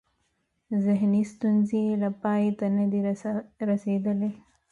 ذهني 0.85 1.19
ستونزې 1.31 1.79
یې 1.87 1.93
لا 2.01 2.09
پای 2.21 2.43
ته 2.57 2.65
نه 2.77 2.85
دي 2.91 2.99
رسېدلې. 3.69 4.29